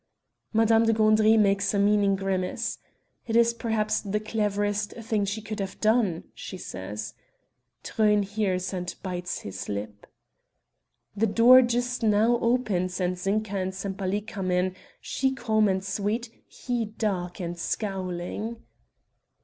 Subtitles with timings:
[0.51, 2.79] Madame de Gandry makes a meaning grimace.
[3.27, 7.13] "It is perhaps the cleverest thing she could have done," she says.
[7.83, 10.07] Truyn hears and bites his lip.
[11.15, 16.31] The door just now opens and Zinka and Sempaly come in; she calm and sweet,
[16.47, 18.57] he dark and scowling.